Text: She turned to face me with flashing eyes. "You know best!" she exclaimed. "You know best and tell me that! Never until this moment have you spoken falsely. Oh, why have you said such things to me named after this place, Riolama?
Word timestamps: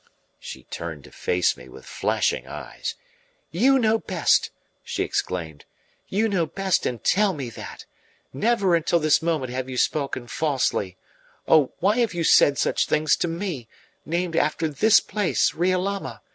She 0.39 0.63
turned 0.63 1.03
to 1.03 1.11
face 1.11 1.55
me 1.55 1.69
with 1.69 1.85
flashing 1.85 2.47
eyes. 2.47 2.95
"You 3.51 3.77
know 3.77 3.99
best!" 3.99 4.49
she 4.81 5.03
exclaimed. 5.03 5.63
"You 6.07 6.27
know 6.27 6.47
best 6.47 6.87
and 6.87 7.03
tell 7.03 7.33
me 7.33 7.51
that! 7.51 7.85
Never 8.33 8.73
until 8.75 8.97
this 8.99 9.21
moment 9.21 9.51
have 9.51 9.69
you 9.69 9.77
spoken 9.77 10.25
falsely. 10.25 10.97
Oh, 11.47 11.73
why 11.81 11.97
have 11.99 12.15
you 12.15 12.23
said 12.23 12.57
such 12.57 12.87
things 12.87 13.15
to 13.17 13.27
me 13.27 13.67
named 14.03 14.35
after 14.35 14.67
this 14.67 14.99
place, 15.01 15.51
Riolama? 15.53 16.21